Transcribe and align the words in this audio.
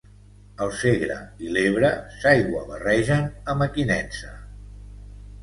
El 0.65 0.71
Segre 0.77 1.17
i 1.47 1.51
l'Ebre 1.57 1.91
s'aiguabarregen 2.23 3.29
a 3.53 3.57
Mequinensa. 3.61 4.35